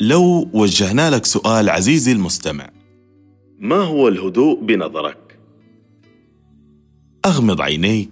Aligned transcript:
لو 0.00 0.50
وجهنا 0.52 1.10
لك 1.10 1.26
سؤال 1.26 1.70
عزيزي 1.70 2.12
المستمع. 2.12 2.70
ما 3.58 3.76
هو 3.76 4.08
الهدوء 4.08 4.60
بنظرك؟ 4.60 5.38
أغمض 7.26 7.60
عينيك. 7.60 8.10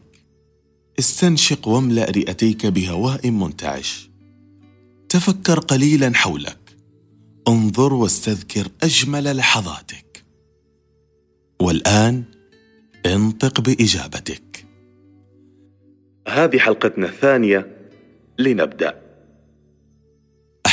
استنشق 0.98 1.68
واملأ 1.68 2.04
رئتيك 2.04 2.66
بهواء 2.66 3.30
منتعش. 3.30 4.10
تفكر 5.08 5.58
قليلا 5.58 6.12
حولك. 6.14 6.76
انظر 7.48 7.94
واستذكر 7.94 8.68
أجمل 8.82 9.36
لحظاتك. 9.36 10.24
والآن 11.60 12.24
انطق 13.06 13.60
بإجابتك. 13.60 14.66
هذه 16.28 16.58
حلقتنا 16.58 17.06
الثانية. 17.06 17.76
لنبدأ. 18.38 19.07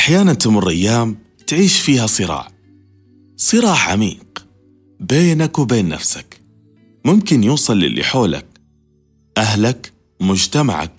أحيانا 0.06 0.34
تمر 0.34 0.68
أيام 0.68 1.18
تعيش 1.46 1.80
فيها 1.80 2.06
صراع. 2.06 2.48
صراع 3.36 3.78
عميق 3.90 4.46
بينك 5.00 5.58
وبين 5.58 5.88
نفسك. 5.88 6.40
ممكن 7.04 7.44
يوصل 7.44 7.78
للي 7.78 8.04
حولك. 8.04 8.46
أهلك 9.38 9.92
مجتمعك 10.20 10.92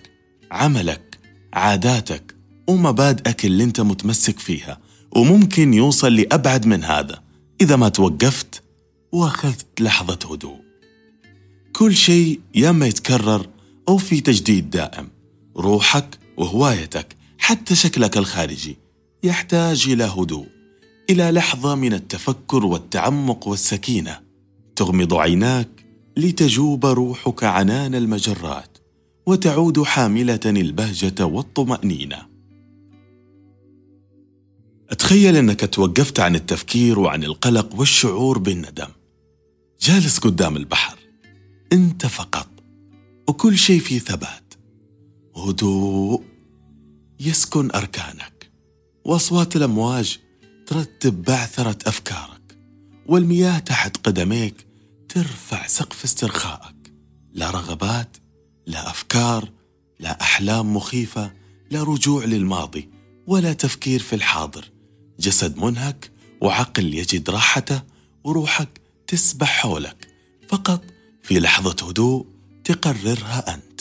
عملك 0.50 1.18
عاداتك 1.52 2.34
ومبادئك 2.68 3.44
اللي 3.44 3.64
انت 3.64 3.80
متمسك 3.80 4.38
فيها. 4.38 4.80
وممكن 5.16 5.74
يوصل 5.74 6.16
لأبعد 6.16 6.66
من 6.66 6.84
هذا 6.84 7.22
إذا 7.60 7.76
ما 7.76 7.88
توقفت 7.88 8.62
وأخذت 9.12 9.80
لحظة 9.80 10.18
هدوء. 10.32 10.60
كل 11.72 11.96
شيء 11.96 12.40
يا 12.54 12.78
يتكرر 12.82 13.48
أو 13.88 13.98
في 13.98 14.20
تجديد 14.20 14.70
دائم. 14.70 15.08
روحك 15.56 16.18
وهوايتك 16.36 17.16
حتى 17.38 17.74
شكلك 17.74 18.16
الخارجي. 18.16 18.87
يحتاج 19.22 19.84
إلى 19.88 20.04
هدوء 20.04 20.46
إلى 21.10 21.30
لحظة 21.30 21.74
من 21.74 21.92
التفكر 21.92 22.66
والتعمق 22.66 23.48
والسكينة. 23.48 24.20
تغمض 24.76 25.14
عيناك 25.14 25.86
لتجوب 26.16 26.86
روحك 26.86 27.44
عنان 27.44 27.94
المجرات 27.94 28.78
وتعود 29.26 29.82
حاملة 29.82 30.40
البهجة 30.46 31.26
والطمأنينة. 31.26 32.26
أتخيل 34.90 35.36
أنك 35.36 35.74
توقفت 35.74 36.20
عن 36.20 36.34
التفكير 36.34 36.98
وعن 36.98 37.24
القلق 37.24 37.74
والشعور 37.74 38.38
بالندم. 38.38 38.88
جالس 39.80 40.18
قدام 40.18 40.56
البحر. 40.56 40.98
أنت 41.72 42.06
فقط 42.06 42.48
وكل 43.28 43.58
شيء 43.58 43.80
في 43.80 43.98
ثبات. 43.98 44.54
هدوء 45.36 46.22
يسكن 47.20 47.70
أركانك. 47.70 48.37
وأصوات 49.08 49.56
الأمواج 49.56 50.18
ترتب 50.66 51.22
بعثرة 51.22 51.88
أفكارك 51.88 52.58
والمياه 53.06 53.58
تحت 53.58 53.96
قدميك 53.96 54.66
ترفع 55.08 55.66
سقف 55.66 56.04
استرخائك. 56.04 56.92
لا 57.32 57.50
رغبات 57.50 58.16
لا 58.66 58.90
أفكار 58.90 59.52
لا 60.00 60.20
أحلام 60.20 60.76
مخيفة 60.76 61.32
لا 61.70 61.82
رجوع 61.82 62.24
للماضي 62.24 62.88
ولا 63.26 63.52
تفكير 63.52 64.00
في 64.00 64.12
الحاضر. 64.12 64.70
جسد 65.20 65.58
منهك 65.58 66.10
وعقل 66.40 66.94
يجد 66.94 67.30
راحته 67.30 67.82
وروحك 68.24 68.80
تسبح 69.06 69.48
حولك. 69.48 70.08
فقط 70.48 70.84
في 71.22 71.40
لحظة 71.40 71.88
هدوء 71.88 72.26
تقررها 72.64 73.54
أنت. 73.54 73.80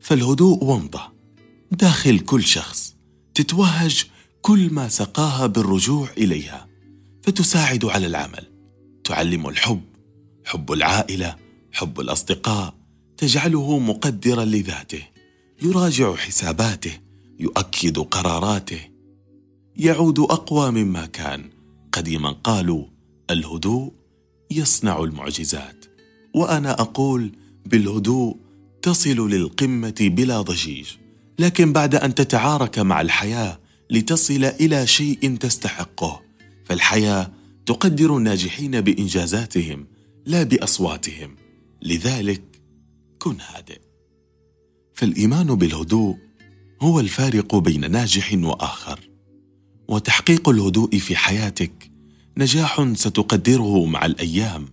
فالهدوء 0.00 0.64
ومضه 0.64 1.12
داخل 1.70 2.18
كل 2.18 2.44
شخص 2.44 2.94
تتوهج 3.34 4.04
كل 4.46 4.72
ما 4.72 4.88
سقاها 4.88 5.46
بالرجوع 5.46 6.08
إليها 6.18 6.68
فتساعد 7.22 7.84
على 7.84 8.06
العمل. 8.06 8.44
تعلم 9.04 9.48
الحب 9.48 9.82
حب 10.44 10.72
العائلة 10.72 11.36
حب 11.72 12.00
الأصدقاء. 12.00 12.74
تجعله 13.16 13.78
مقدرا 13.78 14.44
لذاته. 14.44 15.02
يراجع 15.62 16.14
حساباته 16.14 16.98
يؤكد 17.40 17.98
قراراته. 17.98 18.80
يعود 19.76 20.18
أقوى 20.18 20.70
مما 20.70 21.06
كان. 21.06 21.50
قديما 21.92 22.30
قالوا 22.30 22.84
الهدوء 23.30 23.92
يصنع 24.50 25.02
المعجزات. 25.02 25.84
وأنا 26.34 26.80
أقول 26.80 27.32
بالهدوء 27.66 28.36
تصل 28.82 29.30
للقمة 29.30 29.96
بلا 30.00 30.40
ضجيج. 30.42 30.86
لكن 31.38 31.72
بعد 31.72 31.94
أن 31.94 32.14
تتعارك 32.14 32.78
مع 32.78 33.00
الحياة 33.00 33.63
لتصل 33.90 34.44
إلى 34.44 34.86
شيء 34.86 35.36
تستحقه 35.36 36.22
فالحياة 36.64 37.32
تقدر 37.66 38.16
الناجحين 38.16 38.80
بإنجازاتهم 38.80 39.86
لا 40.26 40.42
بأصواتهم. 40.42 41.36
لذلك 41.82 42.42
كن 43.18 43.36
هادئ. 43.40 43.80
فالإيمان 44.94 45.54
بالهدوء 45.54 46.16
هو 46.82 47.00
الفارق 47.00 47.56
بين 47.56 47.90
ناجح 47.90 48.34
وآخر 48.42 49.00
وتحقيق 49.88 50.48
الهدوء 50.48 50.98
في 50.98 51.16
حياتك 51.16 51.90
نجاح 52.36 52.92
ستقدره 52.92 53.84
مع 53.84 54.06
الأيام. 54.06 54.68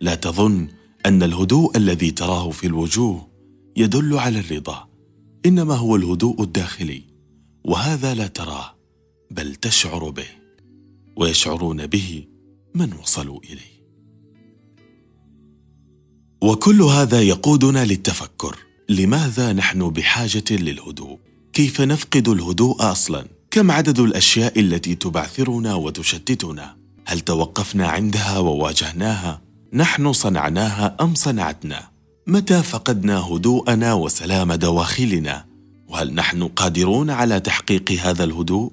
لا 0.00 0.14
تظن 0.14 0.68
أن 1.06 1.22
الهدوء 1.22 1.76
الذي 1.76 2.10
تراه 2.10 2.50
في 2.50 2.66
الوجوه 2.66 3.28
يدل 3.76 4.18
على 4.18 4.38
الرضا 4.38 4.88
إنما 5.46 5.74
هو 5.74 5.96
الهدوء 5.96 6.42
الداخلي. 6.42 7.13
وهذا 7.64 8.14
لا 8.14 8.26
تراه 8.26 8.74
بل 9.30 9.54
تشعر 9.54 10.10
به 10.10 10.26
ويشعرون 11.16 11.86
به 11.86 12.28
من 12.74 12.92
وصلوا 12.92 13.40
إليه. 13.44 13.74
وكل 16.42 16.82
هذا 16.82 17.22
يقودنا 17.22 17.84
للتفكر 17.84 18.58
لماذا 18.88 19.52
نحن 19.52 19.90
بحاجة 19.90 20.44
للهدوء؟ 20.50 21.18
كيف 21.52 21.80
نفقد 21.80 22.28
الهدوء 22.28 22.76
أصلا؟ 22.80 23.26
كم 23.50 23.70
عدد 23.70 23.98
الأشياء 23.98 24.60
التي 24.60 24.94
تبعثرنا 24.94 25.74
وتشتتنا؟ 25.74 26.76
هل 27.06 27.20
توقفنا 27.20 27.88
عندها 27.88 28.38
وواجهناها؟ 28.38 29.40
نحن 29.72 30.12
صنعناها 30.12 30.96
أم 31.00 31.14
صنعتنا؟ 31.14 31.90
متى 32.26 32.62
فقدنا 32.62 33.18
هدوءنا 33.18 33.94
وسلام 33.94 34.52
دواخلنا؟ 34.52 35.53
وهل 35.88 36.14
نحن 36.14 36.42
قادرون 36.42 37.10
على 37.10 37.40
تحقيق 37.40 37.92
هذا 37.92 38.24
الهدوء؟ 38.24 38.72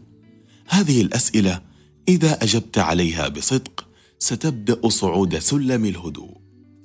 هذه 0.67 1.01
الأسئلة 1.01 1.61
إذا 2.07 2.44
أجبت 2.44 2.77
عليها 2.77 3.27
بصدق 3.27 3.88
ستبدأ 4.19 4.89
صعود 4.89 5.39
سلم 5.39 5.85
الهدوء. 5.85 6.38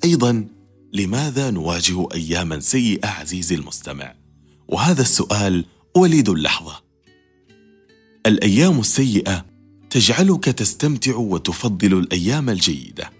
أيضا 0.04 0.48
لماذا 0.92 1.50
نواجه 1.50 2.08
اياما 2.14 2.60
سيئه 2.60 3.08
عزيزي 3.08 3.54
المستمع؟ 3.54 4.14
وهذا 4.68 5.02
السؤال 5.02 5.64
وليد 5.96 6.28
اللحظة. 6.28 6.82
الأيام 8.26 8.80
السيئة 8.80 9.46
تجعلك 9.90 10.44
تستمتع 10.44 11.16
وتفضل 11.16 11.98
الأيام 11.98 12.50
الجيدة. 12.50 13.10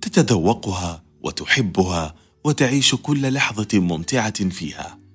تتذوقها 0.00 1.04
وتحبها 1.22 2.14
وتعيش 2.44 2.94
كل 2.94 3.32
لحظة 3.32 3.78
ممتعة 3.78 4.48
فيها. 4.48 5.05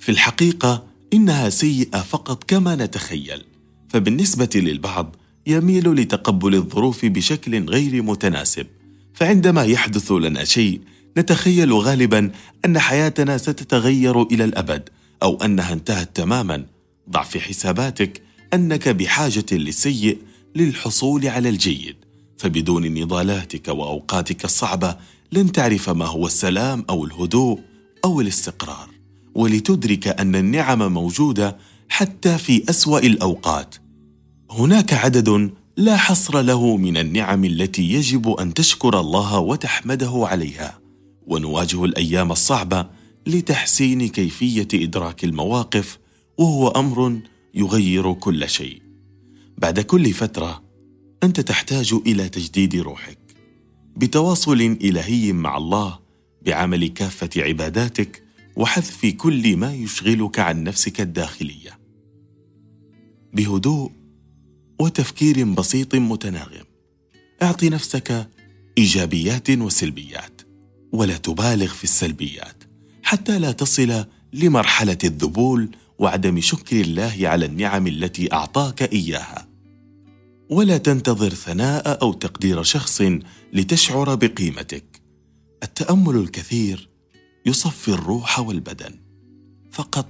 في 0.00 0.08
الحقيقة 0.08 0.86
إنها 1.12 1.50
سيئة 1.50 2.02
فقط 2.02 2.44
كما 2.44 2.76
نتخيل 2.76 3.44
فبالنسبة 3.88 4.48
للبعض 4.54 5.16
يميل 5.46 5.94
لتقبل 5.94 6.54
الظروف 6.54 7.04
بشكل 7.04 7.64
غير 7.64 8.02
متناسب 8.02 8.66
فعندما 9.14 9.64
يحدث 9.64 10.12
لنا 10.12 10.44
شيء 10.44 10.80
نتخيل 11.18 11.72
غالبا 11.72 12.30
أن 12.64 12.78
حياتنا 12.78 13.38
ستتغير 13.38 14.22
إلى 14.22 14.44
الأبد 14.44 14.88
أو 15.22 15.36
أنها 15.44 15.72
انتهت 15.72 16.16
تماما. 16.16 16.66
ضع 17.10 17.22
في 17.22 17.40
حساباتك 17.40 18.22
أنك 18.54 18.88
بحاجة 18.88 19.46
للسيء 19.52 20.18
للحصول 20.56 21.26
على 21.26 21.48
الجيد 21.48 21.96
فبدون 22.38 22.94
نضالاتك 22.94 23.68
وأوقاتك 23.68 24.44
الصعبة 24.44 24.96
لن 25.32 25.52
تعرف 25.52 25.90
ما 25.90 26.06
هو 26.06 26.26
السلام 26.26 26.84
أو 26.90 27.04
الهدوء 27.04 27.60
أو 28.04 28.20
الاستقرار. 28.20 28.89
ولتدرك 29.34 30.08
أن 30.08 30.36
النعم 30.36 30.92
موجودة 30.92 31.56
حتى 31.88 32.38
في 32.38 32.70
أسوأ 32.70 32.98
الأوقات. 32.98 33.74
هناك 34.50 34.92
عدد 34.92 35.50
لا 35.76 35.96
حصر 35.96 36.40
له 36.40 36.76
من 36.76 36.96
النعم 36.96 37.44
التي 37.44 37.92
يجب 37.92 38.30
أن 38.30 38.54
تشكر 38.54 39.00
الله 39.00 39.38
وتحمده 39.38 40.12
عليها. 40.14 40.80
ونواجه 41.26 41.84
الأيام 41.84 42.32
الصعبة 42.32 42.86
لتحسين 43.26 44.08
كيفية 44.08 44.68
إدراك 44.74 45.24
المواقف 45.24 45.98
وهو 46.38 46.68
أمر 46.68 47.20
يغير 47.54 48.12
كل 48.12 48.48
شيء. 48.48 48.82
بعد 49.58 49.80
كل 49.80 50.12
فترة 50.12 50.62
أنت 51.22 51.40
تحتاج 51.40 51.94
إلى 52.06 52.28
تجديد 52.28 52.76
روحك. 52.76 53.18
بتواصل 53.96 54.60
إلهي 54.60 55.32
مع 55.32 55.56
الله 55.56 55.98
بعمل 56.42 56.88
كافة 56.88 57.30
عباداتك 57.36 58.22
وحذف 58.56 59.06
كل 59.06 59.56
ما 59.56 59.74
يشغلك 59.74 60.38
عن 60.38 60.64
نفسك 60.64 61.00
الداخلية. 61.00 61.78
بهدوء 63.32 63.90
وتفكير 64.80 65.44
بسيط 65.44 65.94
متناغم. 65.94 66.64
اعط 67.42 67.64
نفسك 67.64 68.28
إيجابيات 68.78 69.50
وسلبيات 69.50 70.40
ولا 70.92 71.16
تبالغ 71.16 71.66
في 71.66 71.84
السلبيات 71.84 72.64
حتى 73.02 73.38
لا 73.38 73.52
تصل 73.52 74.04
لمرحلة 74.32 74.98
الذبول 75.04 75.70
وعدم 75.98 76.40
شكر 76.40 76.80
الله 76.80 77.16
على 77.22 77.46
النعم 77.46 77.86
التي 77.86 78.32
أعطاك 78.32 78.82
إياها. 78.82 79.48
ولا 80.50 80.78
تنتظر 80.78 81.30
ثناء 81.30 82.02
أو 82.02 82.12
تقدير 82.12 82.62
شخص 82.62 83.02
لتشعر 83.52 84.14
بقيمتك. 84.14 85.00
التأمل 85.62 86.16
الكثير 86.16 86.89
يصفي 87.46 87.88
الروح 87.88 88.40
والبدن. 88.40 88.94
فقط 89.70 90.08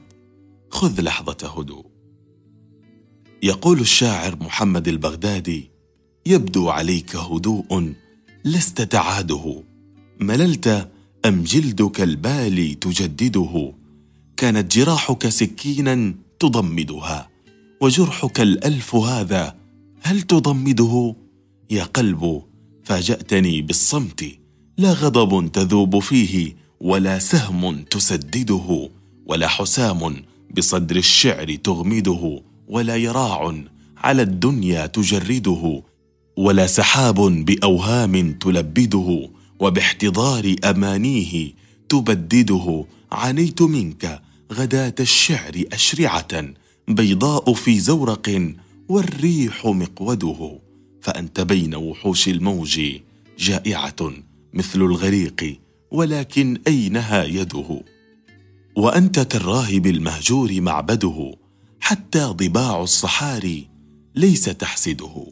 خذ 0.70 1.00
لحظة 1.00 1.48
هدوء. 1.58 1.86
يقول 3.42 3.80
الشاعر 3.80 4.36
محمد 4.40 4.88
البغدادي 4.88 5.70
يبدو 6.26 6.68
عليك 6.68 7.16
هدوء 7.16 7.92
لست 8.44 8.82
تعاده. 8.82 9.62
مللت 10.20 10.90
أم 11.26 11.42
جلدك 11.42 12.00
البالي 12.00 12.74
تجدده. 12.74 13.74
كانت 14.36 14.76
جراحك 14.76 15.28
سكينا 15.28 16.14
تضمدها 16.38 17.28
وجرحك 17.80 18.40
الألف 18.40 18.94
هذا 18.94 19.56
هل 20.02 20.22
تضمده؟ 20.22 21.16
يا 21.70 21.84
قلب 21.84 22.42
فاجأتني 22.84 23.62
بالصمت. 23.62 24.38
لا 24.78 24.92
غضب 24.92 25.52
تذوب 25.52 25.98
فيه 25.98 26.56
ولا 26.80 27.18
سهم 27.18 27.82
تسدده 27.82 28.90
ولا 29.26 29.48
حسام 29.48 30.24
بصدر 30.56 30.96
الشعر 30.96 31.54
تغمده 31.54 32.42
ولا 32.68 32.96
يراع 32.96 33.64
على 33.96 34.22
الدنيا 34.22 34.86
تجرده 34.86 35.82
ولا 36.36 36.66
سحاب 36.66 37.20
بأوهام 37.44 38.32
تلبده 38.32 39.30
وباحتضار 39.60 40.56
أمانيه 40.64 41.52
تبدده. 41.88 42.84
عانيت 43.12 43.62
منك 43.62 44.22
غداة 44.52 44.94
الشعر 45.00 45.64
أشرعة 45.72 46.44
بيضاء 46.88 47.54
في 47.54 47.80
زورق 47.80 48.54
والريح 48.88 49.66
مقوده. 49.66 50.58
فأنت 51.00 51.40
بين 51.40 51.74
وحوش 51.74 52.28
الموج 52.28 52.80
جائعة 53.38 54.12
مثل 54.54 54.80
الغريق 54.80 55.60
ولكن 55.90 56.60
أينها 56.66 57.24
يده؟ 57.24 57.82
وأنت 58.76 59.20
كالراهب 59.20 59.86
المهجور 59.86 60.60
معبده 60.60 61.34
حتى 61.80 62.24
ضباع 62.24 62.82
الصحاري 62.82 63.68
ليس 64.14 64.44
تحسده. 64.44 65.26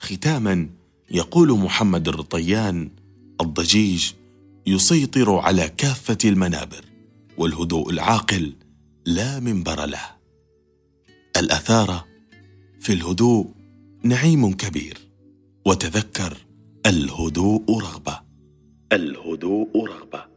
ختاما 0.00 0.70
يقول 1.10 1.58
محمد 1.58 2.08
الرطيان 2.08 2.90
الضجيج 3.40 4.10
يسيطر 4.66 5.36
على 5.36 5.68
كافة 5.76 6.18
المنابر 6.24 6.84
والهدوء 7.38 7.90
العاقل 7.90 8.52
لا 9.06 9.40
منبر 9.40 9.86
له. 9.86 10.14
الأثار 11.36 12.04
في 12.80 12.92
الهدوء 12.92 13.46
نعيم 14.02 14.52
كبير 14.52 14.98
وتذكر 15.66 16.36
الهدوء 16.86 17.80
رغبة. 17.80 18.23
الهدوء 18.94 19.86
رغبة. 19.86 20.33